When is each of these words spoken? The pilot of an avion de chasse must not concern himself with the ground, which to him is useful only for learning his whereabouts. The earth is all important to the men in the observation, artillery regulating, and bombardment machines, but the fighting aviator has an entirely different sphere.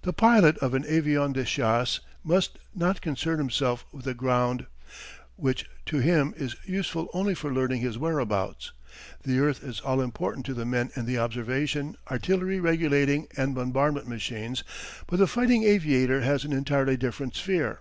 The 0.00 0.14
pilot 0.14 0.56
of 0.60 0.72
an 0.72 0.84
avion 0.84 1.34
de 1.34 1.44
chasse 1.44 2.00
must 2.24 2.58
not 2.74 3.02
concern 3.02 3.36
himself 3.36 3.84
with 3.92 4.06
the 4.06 4.14
ground, 4.14 4.64
which 5.36 5.66
to 5.84 5.98
him 5.98 6.32
is 6.38 6.56
useful 6.64 7.08
only 7.12 7.34
for 7.34 7.52
learning 7.52 7.82
his 7.82 7.98
whereabouts. 7.98 8.72
The 9.24 9.40
earth 9.40 9.62
is 9.62 9.80
all 9.80 10.00
important 10.00 10.46
to 10.46 10.54
the 10.54 10.64
men 10.64 10.90
in 10.96 11.04
the 11.04 11.18
observation, 11.18 11.98
artillery 12.10 12.60
regulating, 12.60 13.26
and 13.36 13.54
bombardment 13.54 14.08
machines, 14.08 14.64
but 15.06 15.18
the 15.18 15.26
fighting 15.26 15.64
aviator 15.64 16.22
has 16.22 16.46
an 16.46 16.54
entirely 16.54 16.96
different 16.96 17.36
sphere. 17.36 17.78